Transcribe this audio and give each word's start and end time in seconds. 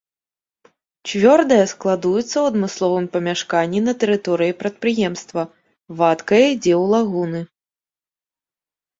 Цвёрдая 1.09 1.65
складуецца 1.73 2.21
ў 2.39 2.45
адмысловым 2.53 3.05
памяшканні 3.15 3.79
на 3.87 3.93
тэрыторыі 4.03 4.55
прадпрыемства, 4.63 5.41
вадкая 5.99 6.41
ідзе 6.55 6.73
ў 6.81 6.89
лагуны. 6.93 7.41